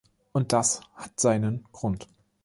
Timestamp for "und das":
0.31-0.81